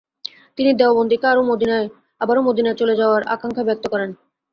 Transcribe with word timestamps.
তিনি 0.57 0.71
দেওবন্দিকে 0.79 1.27
আবারাে 2.21 2.41
মদিনার 2.47 2.79
চলে 2.81 2.93
যাওয়ার 2.95 3.21
আকাঙ্খা 3.33 3.63
ব্যক্ত 3.67 3.85
করেন। 3.93 4.09